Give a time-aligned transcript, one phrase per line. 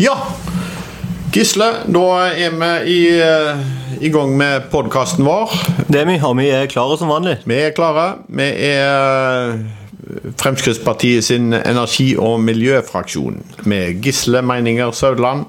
[0.00, 0.16] Ja,
[1.32, 3.58] Gisle, da er vi i, eh,
[4.00, 5.52] i gang med podkasten vår.
[5.92, 7.36] Det er vi, og vi er klare som vanlig.
[7.44, 8.06] Vi er klare.
[8.32, 15.44] Vi er eh, Fremskrittspartiet sin energi- og miljøfraksjon med Gisle Meininger Saudland.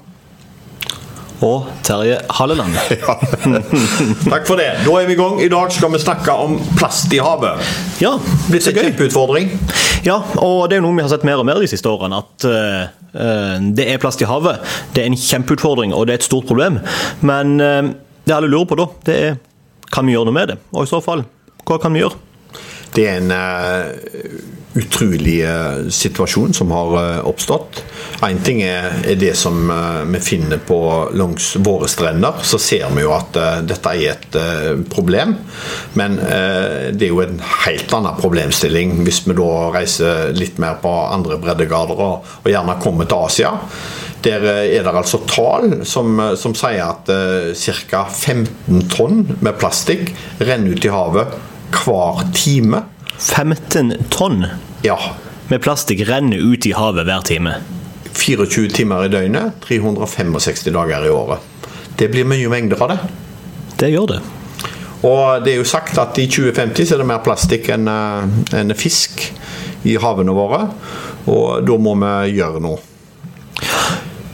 [1.42, 2.76] Og Terje Halleland.
[3.02, 3.16] Ja.
[4.28, 4.68] Takk for det.
[4.84, 5.40] Da er vi i gang.
[5.42, 7.64] I dag skal vi snakke om plast i havet.
[8.04, 8.18] Ja,
[8.50, 9.48] Blitt en kjempeutfordring.
[10.06, 12.20] Ja, og det er noe vi har sett mer og mer de siste årene.
[12.22, 14.62] At eh, det er plast i havet.
[14.96, 16.78] Det er en kjempeutfordring, og det er et stort problem.
[17.20, 17.92] Men eh,
[18.24, 19.40] det alle lurer på da, det er
[19.92, 20.58] kan vi gjøre noe med det?
[20.72, 21.26] Og i så fall,
[21.68, 22.16] hva kan vi gjøre?
[22.96, 23.32] Det er en
[24.74, 27.82] utrolig eh, situasjon som har eh, oppstått.
[28.22, 30.78] Én ting er, det som eh, vi finner på
[31.12, 32.40] langs våre strender.
[32.42, 34.38] Så ser vi jo at eh, dette er et
[34.92, 35.34] problem.
[35.98, 40.90] Men det er jo en helt annen problemstilling hvis vi da reiser litt mer på
[41.12, 43.52] andre breddegrader og, gjerne kommer til Asia.
[44.24, 47.10] Der er det altså tall som, som sier at
[47.58, 48.02] ca.
[48.08, 51.38] 15 tonn med plastikk renner ut i havet
[51.82, 52.84] hver time.
[53.18, 54.46] 15 tonn
[54.82, 54.98] Ja.
[55.48, 57.54] med plastikk renner ut i havet hver time.
[58.12, 61.38] 24 timer i døgnet, 365 dager i året.
[61.96, 62.98] Det blir mye mengder av det.
[63.78, 64.20] Det gjør det.
[65.06, 68.58] Og det er jo sagt at i 2050 så er det mer plastikk enn eh,
[68.58, 69.24] enn fisk
[69.86, 70.64] i havene våre.
[71.30, 72.78] Og da må vi gjøre noe.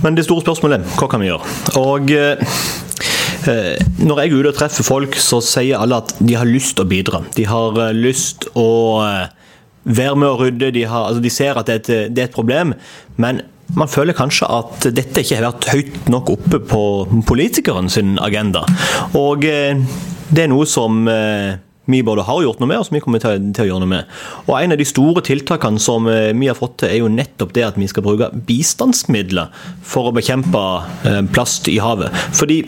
[0.05, 1.57] Men det store spørsmålet hva kan vi gjøre?
[1.81, 2.61] Og eh,
[3.51, 3.75] eh,
[4.05, 6.87] når jeg er ute og treffer folk, så sier alle at de har lyst til
[6.87, 7.25] å bidra.
[7.37, 8.69] De har eh, lyst å
[9.05, 9.27] eh,
[9.89, 10.73] være med å rydde.
[10.77, 12.75] De, har, altså de ser at det er, et, det er et problem.
[13.17, 13.43] Men
[13.77, 16.83] man føler kanskje at dette ikke har vært høyt nok oppe på
[17.29, 18.65] politikeren sin agenda.
[19.19, 19.81] Og eh,
[20.33, 23.21] det er noe som eh, vi både har gjort noe med, og som vi kommer
[23.23, 24.15] til, å gjøre noe med.
[24.47, 27.53] Og En av de store tiltakene som eh, vi har fått til, er jo nettopp
[27.57, 29.53] det at vi skal bruke bistandsmidler
[29.85, 30.65] for å bekjempe
[31.35, 32.15] plast i havet.
[32.37, 32.63] Fordi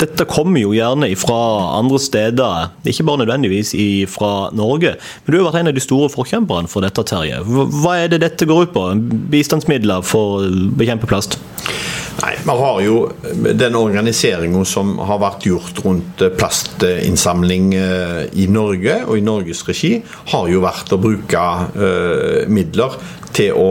[0.00, 1.38] dette kommer jo gjerne fra
[1.78, 3.74] andre steder, ikke bare nødvendigvis
[4.12, 4.94] fra Norge.
[5.24, 7.42] Men du har vært en av de store forkjemperne for dette, Terje.
[7.46, 8.86] Hva- er det dette går ut på?
[9.32, 11.38] Bistandsmidler for å bekjempe plast?
[12.22, 13.12] Nei, Vi har jo
[13.52, 19.60] den organiseringa som har vært gjort rundt eh, plastinnsamling eh, i Norge og i Norges
[19.68, 19.98] regi,
[20.32, 21.42] har jo vært å bruke
[21.76, 22.96] eh, midler
[23.36, 23.68] til å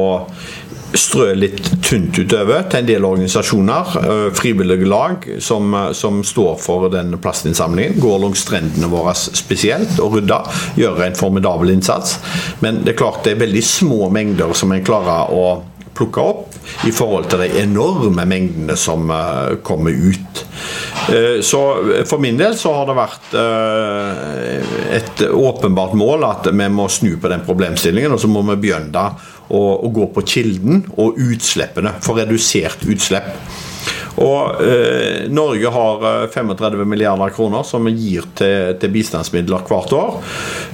[1.00, 6.58] strø litt tynt utover til en del organisasjoner, eh, frivillige lag, som, eh, som står
[6.60, 8.00] for den plastinnsamlingen.
[8.00, 10.50] Går langs strendene våre spesielt og rydder.
[10.76, 12.18] Gjør en formidabel innsats.
[12.62, 15.64] Men det er klart det er veldig små mengder som en klarer å
[15.96, 16.56] plukke opp
[16.86, 20.46] i forhold til de enorme mengdene som eh, kommer ut.
[21.42, 21.60] Så
[22.10, 23.36] for min del så har det vært
[24.96, 29.04] et åpenbart mål at vi må snu på den problemstillingen, og så må vi begynne
[29.50, 33.34] å, å gå på kilden og utslippene, få redusert utslipp.
[34.22, 39.96] Og eh, Norge har eh, 35 milliarder kroner som vi gir til, til bistandsmidler hvert
[39.96, 40.20] år.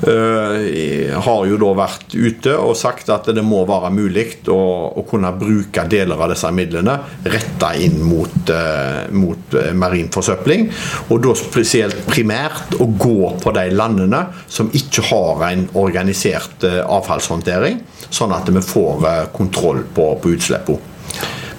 [0.08, 4.60] Eh, har jo da vært ute og sagt at det må være mulig å,
[4.98, 6.98] å kunne bruke deler av disse midlene
[7.32, 10.68] retta inn mot, eh, mot eh, marin forsøpling.
[11.10, 16.82] Og da spesielt primært å gå på de landene som ikke har en organisert eh,
[16.86, 17.82] avfallshåndtering,
[18.12, 20.91] sånn at vi får eh, kontroll på, på utslippene.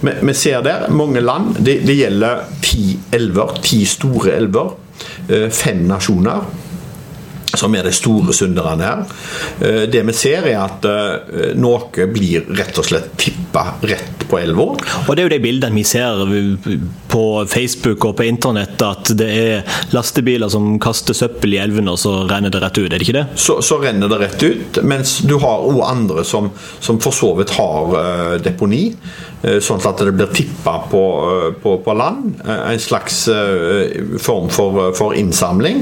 [0.02, 1.56] Vi, vi ser der mange land.
[1.64, 4.72] Det, det gjelder ti elver, ti store elver.
[5.28, 6.42] eh, Fem nasjoner
[7.58, 9.02] som er de store synderne her.
[9.60, 14.38] Eh, Det vi ser, er at eh, noe blir rett og slett tippa rett på
[14.40, 14.70] elva.
[15.06, 16.22] Og det er jo de bildene vi ser
[17.12, 22.00] på Facebook og på internett, at det er lastebiler som kaster søppel i elvene, og
[22.00, 22.86] så renner det rett ut.
[22.88, 23.26] Er det ikke det?
[23.36, 24.80] Så, så renner det rett ut.
[24.88, 28.86] Mens du har òg andre som, som for så vidt har eh, deponi.
[29.42, 31.00] Sånn at det blir tippa på,
[31.64, 32.36] på, på land.
[32.46, 33.24] En slags
[34.22, 35.80] form for, for innsamling.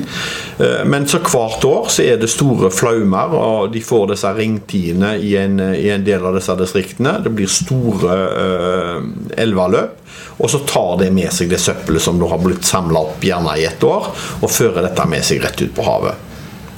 [0.89, 5.35] Men så hvert år så er det store flaumer, og de får disse ringtidene i
[5.41, 7.19] en, i en del av disse distriktene.
[7.25, 9.11] Det blir store eh,
[9.45, 9.97] elveløp.
[10.41, 13.59] Og så tar det med seg det søppelet som da har blitt samla opp gjerne
[13.61, 14.09] i et år,
[14.41, 16.30] og fører dette med seg rett ut på havet.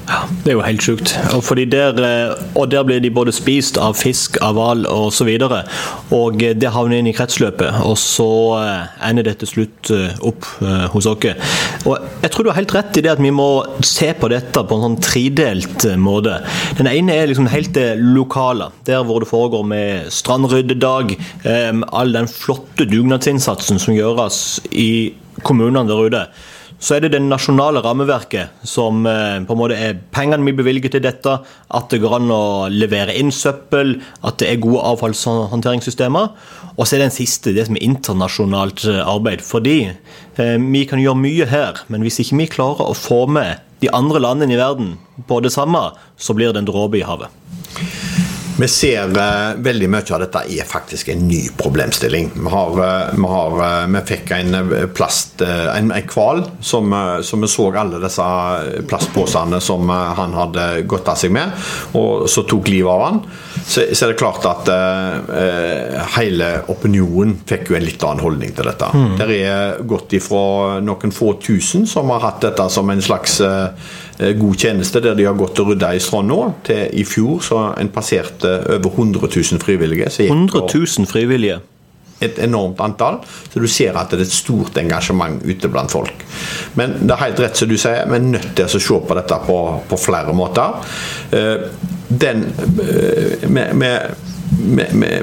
[0.09, 1.13] Ja, Det er jo helt sjukt.
[1.37, 5.29] Og, der, eh, og der blir de både spist av fisk, av hval osv.
[5.47, 5.55] Og,
[6.17, 8.29] og det havner inn i kretsløpet, og så
[8.59, 11.29] eh, ender det til slutt eh, opp eh, hos oss.
[11.87, 13.49] Og jeg tror du har helt rett i det at vi må
[13.85, 16.41] se på dette på en sånn tredelt eh, måte.
[16.81, 21.15] Den ene er liksom helt det lokale, der hvor det foregår med strandryddedag,
[21.47, 25.13] eh, all den flotte dugnadsinnsatsen som gjøres i
[25.47, 26.27] kommunene der ute.
[26.83, 30.97] Så er det det nasjonale rammeverket som eh, på en måte er pengene vi bevilger
[30.97, 32.43] til dette, at det går an å
[32.75, 33.95] levere inn søppel,
[34.27, 36.33] at det er gode avfallshåndteringssystemer.
[36.75, 39.45] Og så er det den siste, det som er internasjonalt arbeid.
[39.47, 43.63] Fordi eh, vi kan gjøre mye her, men hvis ikke vi klarer å få med
[43.83, 44.97] de andre landene i verden
[45.31, 47.31] på det samme, så blir det en dråpe i havet.
[48.57, 52.29] Vi ser uh, veldig mye av dette er faktisk en ny problemstilling.
[52.35, 54.57] Vi, har, uh, vi, har, uh, vi fikk en
[54.93, 56.93] plast, en, en hval som,
[57.25, 58.27] som, vi så alle disse
[58.91, 61.55] plastposene som han hadde gått av seg med,
[61.99, 63.21] og så tok livet av han.
[63.63, 64.69] Så, så er det klart at
[66.17, 68.91] hele opinionen fikk jo en litt annen holdning til dette.
[68.93, 69.13] Mm.
[69.19, 73.41] Det er gått ifra noen få tusen som har hatt dette som en slags
[74.39, 76.53] god tjeneste der de har gått og rydda i stranda,
[76.93, 80.11] i fjor så en passerte over 100 000 frivillige.
[80.27, 81.61] 100 000 frivillige?
[82.23, 83.19] Et enormt antall.
[83.53, 86.23] Så du ser at det er et stort engasjement ute blant folk.
[86.79, 89.17] Men det er helt rett som du sier, vi er nødt til å se på
[89.19, 89.59] dette på,
[89.91, 90.93] på flere måter.
[91.35, 91.67] Eh,
[92.13, 92.45] den
[92.85, 94.31] eh, med, med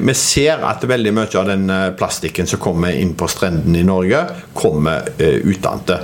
[0.02, 4.24] vi, ser at veldig mye av den plastikken som kommer inn på strendene i Norge,
[4.58, 6.00] kommer uh.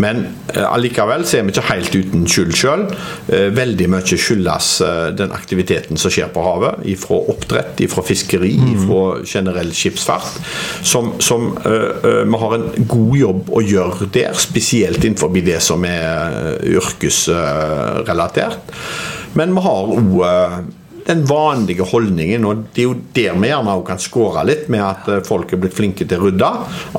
[0.00, 0.22] Men
[0.54, 2.84] eh, allikevel så er vi ikke helt uten skyld sjøl.
[3.32, 6.74] Eh, veldig mye skyldes eh, den aktiviteten som skjer på havet.
[7.00, 8.80] Fra oppdrett, fra fiskeri, mm.
[8.86, 10.40] fra generell skipsfart.
[10.86, 16.58] Som, som vi har en god jobb å gjøre der, spesielt innenfor det som er
[16.66, 18.72] yrkesrelatert.
[19.38, 20.08] Men vi har òg
[21.10, 25.08] den vanlige holdningen, og det er jo der vi gjerne kan skåre litt, med at
[25.10, 26.52] eh, folk er blitt flinke til å rydde,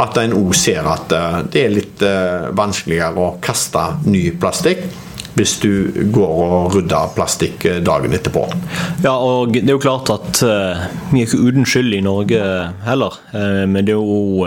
[0.03, 4.83] at en òg ser at eh, det er litt eh, vanskeligere å kaste ny plastikk
[5.31, 5.69] hvis du
[6.11, 8.41] går og rydder plastikk dagen etterpå.
[8.99, 12.41] Ja, og det er jo klart at vi er ikke uten skyld i Norge
[12.83, 13.15] heller.
[13.31, 14.41] Men det er jo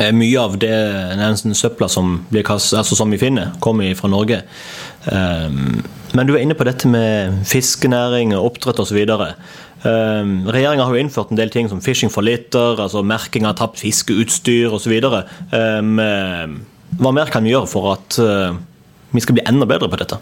[0.00, 0.72] mye av det
[1.18, 4.42] den søpla som, kastet, altså som vi finner, kommer fra Norge.
[5.04, 5.82] Um,
[6.16, 9.00] men du er inne på dette med fiskenæring, oppdrett osv.
[9.82, 13.58] Um, Regjeringa har jo innført en del ting som fishing for litter, altså merking av
[13.60, 14.96] tapt fiskeutstyr osv.
[15.52, 15.96] Um,
[17.00, 18.56] hva mer kan vi gjøre for at uh,
[19.12, 20.18] vi skal bli enda bedre på dette?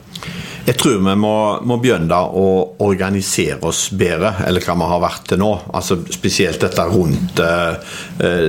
[0.66, 1.34] Jeg tror vi må,
[1.66, 2.46] må, begynne å
[2.84, 5.50] organisere oss bedre, eller hva vi har vært til nå.
[5.72, 7.96] Altså Spesielt dette rundt uh,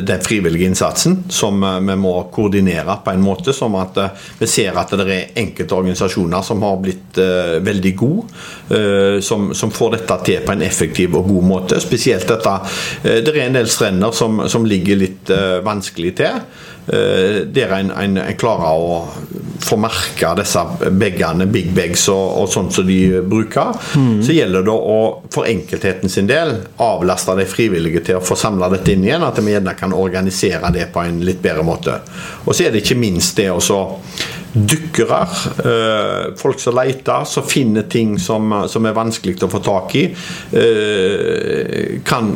[0.03, 3.55] den frivillige innsatsen, som uh, vi må koordinere på en måte.
[3.55, 7.19] Som at uh, vi ser at det er enkelte organisasjoner som har blitt
[7.61, 8.41] veldig gode,
[9.25, 11.79] som, som, får dette til på en effektiv og god måte.
[11.83, 12.53] Spesielt dette
[13.03, 15.31] Det er en del strender som, som ligger litt
[15.65, 16.39] vanskelig til.
[16.88, 18.95] Eh, der en, en, en, klarer å
[19.62, 20.63] få merke disse
[20.98, 24.24] bagene, big bags og, og sånt som de bruker, mm.
[24.25, 24.98] så gjelder det å
[25.31, 29.24] for enkeltheten sin del avlaste de frivillige til å få samla dette inn igjen.
[29.28, 32.00] At vi gjerne kan organisere det på en litt bedre måte.
[32.48, 33.62] Og så er det ikke minst det å
[34.53, 35.21] dykkere,
[35.65, 40.03] eh, folk som leter, som finner ting som, som, er vanskelig å få tak i,
[40.51, 42.33] eh, kan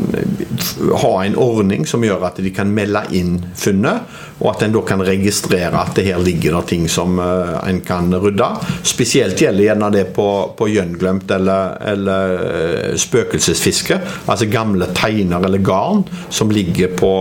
[1.03, 4.07] ha en ordning som gjør at de kan melde inn funnet,
[4.39, 7.83] og at en da kan registrere at det her ligger det ting som eh, en
[7.85, 8.49] kan rydde.
[8.87, 13.99] Spesielt gjelder gjerne det på, på gjenglemt eller, eller spøkelsesfiske,
[14.31, 17.15] altså gamle teiner eller garn som ligger på,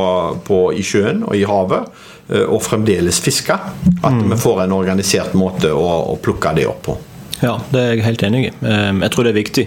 [0.47, 1.91] på, i sjøen og i havet.
[2.29, 3.57] Eh, og fremdeles fiske.
[4.03, 4.31] At mm.
[4.33, 5.85] vi får en organisert måte å,
[6.15, 6.97] å plukke det opp på.
[7.43, 8.51] Ja, det er jeg helt enig i.
[8.71, 9.65] Ehm, jeg tror det er viktig.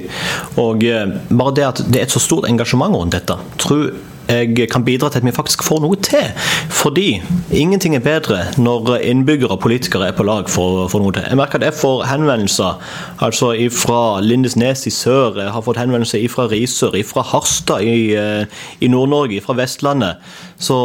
[0.63, 3.91] Og eh, bare det at det er et så stort engasjement rundt dette, tror
[4.27, 6.25] jeg kan bidra til at vi faktisk får noe til.
[6.73, 7.21] Fordi
[7.55, 11.23] ingenting er bedre når innbyggere og politikere er på lag for å få noe til.
[11.29, 12.81] Jeg merker at jeg får henvendelser
[13.23, 18.43] altså fra Lindesnes i sør, jeg har fått henvendelser fra Risør, fra Harstad i, eh,
[18.81, 20.19] i Nord-Norge, fra Vestlandet.
[20.57, 20.75] Så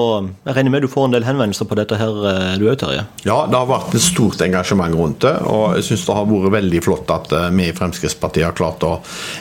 [0.45, 3.07] jeg regner med du får en del henvendelser på dette her, eh, du òg, Terje?
[3.25, 5.33] Ja, det har vært et stort engasjement rundt det.
[5.49, 8.85] Og jeg syns det har vært veldig flott at eh, vi i Fremskrittspartiet har klart
[8.85, 8.99] å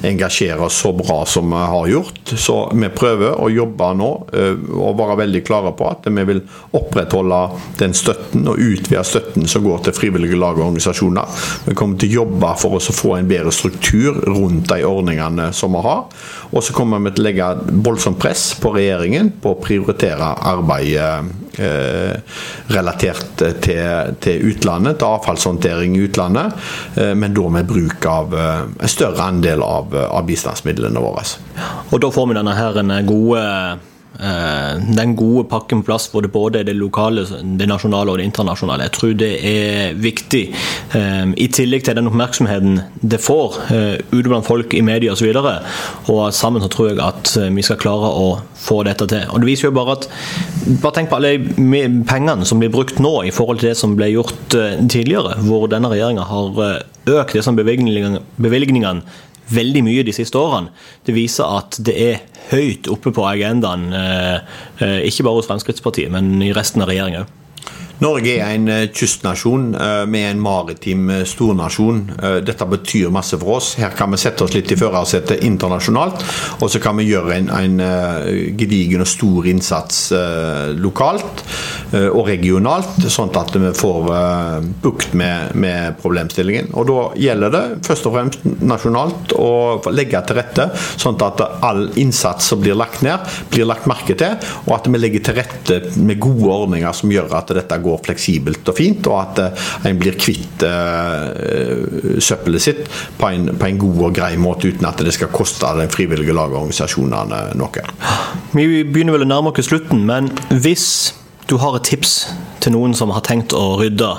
[0.08, 2.22] engasjere oss så bra som vi har gjort.
[2.32, 6.40] Så vi prøver å jobbe nå eh, og være veldig klare på at vi vil
[6.80, 7.42] opprettholde
[7.82, 11.44] den støtten og utvide støtten som går til frivillige lag og organisasjoner.
[11.68, 15.52] Vi kommer til å jobbe for oss å få en bedre struktur rundt de ordningene
[15.56, 16.08] som vi har.
[16.52, 17.52] Og så kommer vi til å legge
[17.86, 22.16] voldsomt press på regjeringen på å prioritere arbeidet Eh,
[22.72, 26.56] relatert til, til, utlandet, til avfallshåndtering i utlandet,
[26.96, 31.26] eh, men da med bruk av eh, en større andel av, av bistandsmidlene våre.
[31.92, 33.91] Og da får vi denne her en gode Eh,
[34.22, 37.24] den gode pakken på plass hvor det både det lokale,
[37.58, 38.86] det nasjonale og det internasjonale.
[38.86, 40.44] Jeg tror det er viktig.
[40.98, 45.32] Eh, I tillegg til den oppmerksomheten det får eh, ute blant folk i media osv.
[45.32, 48.28] Og, så og sammen så tror jeg at vi skal klare å
[48.62, 49.26] få dette til.
[49.32, 50.10] Og det viser jo bare at
[50.82, 51.40] Bare tenk på alle
[52.08, 55.90] pengene som blir brukt nå i forhold til det som ble gjort tidligere, hvor denne
[55.90, 56.60] regjeringa har
[57.10, 59.02] økt disse bevilgningene
[59.54, 60.72] veldig mye de siste årene.
[61.08, 63.92] Det viser at det er høyt oppe på agendaen,
[64.80, 67.38] ikke bare hos Fremskrittspartiet, men i resten av regjeringa òg.
[68.02, 72.02] Norge er en eh, kystnasjon Vi med en maritim eh, stornasjon.
[72.46, 73.76] Dette betyr masse for oss.
[73.78, 76.24] Her kan vi sette oss litt i førersetet internasjonalt,
[76.62, 77.84] og så kan vi gjøre en, en
[78.58, 80.00] gedigen og stor innsats
[80.78, 81.44] lokalt
[81.92, 84.10] og regionalt, sånn at vi får
[84.84, 86.72] bukt med, med, problemstillingen.
[86.78, 89.52] Og Da gjelder det først og fremst nasjonalt å
[89.94, 90.68] legge til rette,
[91.02, 95.02] sånn at all innsats som blir lagt ned, blir lagt merke til, og at vi
[95.02, 99.08] legger til rette med gode ordninger som gjør at dette går går fleksibelt og fint,
[99.12, 102.84] og at uh, en blir kvitt uh, søppelet sitt
[103.20, 106.36] på en, på en, god og grei måte, uten at det skal koste de frivillige
[106.36, 107.86] lagorganisasjonene noe.
[108.56, 110.88] Vi begynner vel å nærme oss slutten, men hvis
[111.50, 112.16] du har et tips
[112.64, 114.12] til noen som har tenkt å rydde,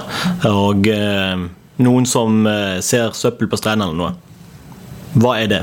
[0.50, 1.46] og uh,
[1.82, 2.44] noen som
[2.84, 5.62] ser søppel på strendene eller noe, hva er det?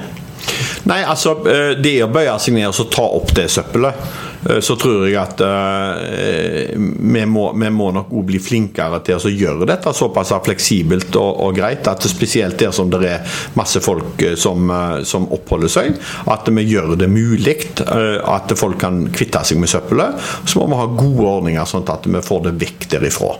[0.89, 4.27] Nei, altså Det er å bøye seg ned og ta opp det søppelet.
[4.47, 9.19] Eh, så tror jeg at uh, vi, må, vi, må, nok òg bli flinkere til
[9.19, 11.87] å gjøre dette såpass fleksibelt og, og, greit.
[11.89, 14.71] At spesielt der som det er masse folk eh, som,
[15.07, 15.97] som oppholder seg,
[16.29, 20.19] at vi gjør det mulig at folk kan kvitte seg med søppelet.
[20.47, 23.31] Så må vi ha gode ordninger sånn at vi får det vekk derifra.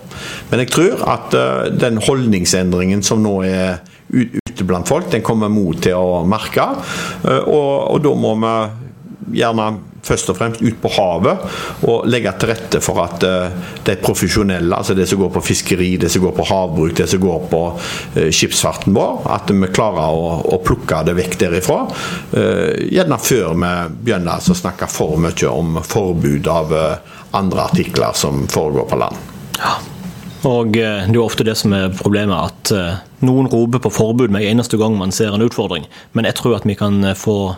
[0.50, 1.36] Men jeg tror at
[1.80, 3.80] den holdningsendringen som nå er
[4.10, 6.66] ute blant folk, den kommer mot til å merke.
[7.46, 9.70] Og, og da må vi gjerne
[10.10, 11.44] først og fremst ut på havet
[11.88, 15.92] og legge til rette for at uh, de profesjonelle, altså det som går på fiskeri,
[16.02, 20.16] det som går på havbruk, det som går på uh, skipsfarten vår, at vi klarer
[20.16, 21.84] å, plukke det vekk derifra.
[22.34, 23.72] Uh, gjerne før vi
[24.06, 26.74] begynner å snakke for mye om forbud av
[27.38, 29.32] andre artikler som foregår på land.
[29.60, 29.78] Ja.
[30.48, 34.80] Og Det er ofte det som er problemet, at noen roper på forbud med eneste
[34.80, 35.84] gang man ser en utfordring.
[36.16, 37.58] Men jeg tror at vi kan få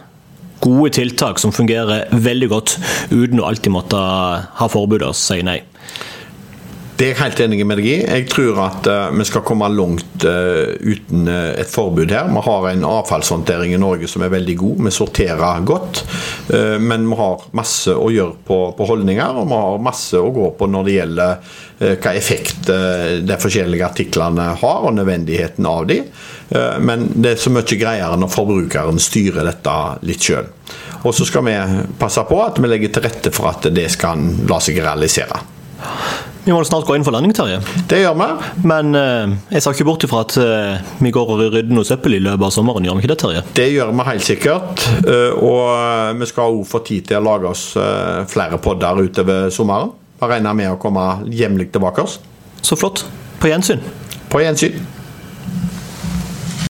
[0.62, 2.77] gode tiltak som fungerer veldig godt,
[3.12, 5.62] uten å alltid måtte ha forbud og si nei.
[7.01, 7.94] Det er jeg helt enig med deg i.
[8.06, 12.27] Jeg tror at uh, vi skal komme langt uh, uten uh, et forbud her.
[12.30, 14.84] Vi har en avfallshåndtering i Norge som er veldig god.
[14.86, 16.03] Vi sorterer godt.
[16.84, 20.51] men vi har masse å gjøre på, på, holdninger, og vi har masse å gå
[20.60, 21.58] på når det gjelder
[22.03, 26.01] hva effekt de forskjellige artiklene har, og nødvendigheten av de.
[26.84, 30.50] Men det er så mye greiere når forbrukeren styrer dette litt sjøl.
[31.08, 31.55] Og så skal vi
[32.00, 35.39] passe på at vi legger til rette for at det skal la seg realisere.
[36.43, 37.60] Vi må snart gå inn for landing, Terje.
[37.89, 38.27] Det gjør vi.
[38.65, 42.17] Men eh, jeg sa ikke bort ifra at eh, vi går og rydder noe søppel
[42.17, 43.43] i løpet av sommeren, gjør vi ikke det, Terje?
[43.60, 44.86] Det gjør vi helt sikkert.
[45.05, 47.65] Uh, og vi skal òg få tid til å lage oss
[48.31, 49.93] flere podder utover sommeren.
[50.22, 52.01] Vi regner med å komme jevnlig tilbake.
[52.01, 52.17] oss.
[52.65, 53.05] Så flott.
[53.41, 53.86] På gjensyn.
[54.29, 54.81] På gjensyn.